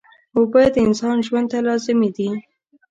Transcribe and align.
اوبه 0.35 0.63
د 0.73 0.77
انسان 0.87 1.17
ژوند 1.27 1.47
ته 1.51 1.57
لازمي 1.67 2.09
دي 2.15 2.29